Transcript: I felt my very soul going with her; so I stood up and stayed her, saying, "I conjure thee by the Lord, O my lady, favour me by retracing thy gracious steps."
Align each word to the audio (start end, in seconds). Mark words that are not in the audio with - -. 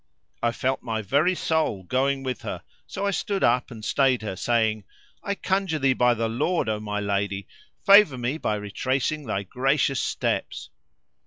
I 0.41 0.51
felt 0.51 0.81
my 0.81 1.03
very 1.03 1.35
soul 1.35 1.83
going 1.83 2.23
with 2.23 2.41
her; 2.41 2.63
so 2.87 3.05
I 3.05 3.11
stood 3.11 3.43
up 3.43 3.69
and 3.69 3.85
stayed 3.85 4.23
her, 4.23 4.35
saying, 4.35 4.83
"I 5.21 5.35
conjure 5.35 5.77
thee 5.77 5.93
by 5.93 6.15
the 6.15 6.27
Lord, 6.27 6.67
O 6.67 6.79
my 6.79 6.99
lady, 6.99 7.47
favour 7.85 8.17
me 8.17 8.39
by 8.39 8.55
retracing 8.55 9.27
thy 9.27 9.43
gracious 9.43 9.99
steps." 9.99 10.71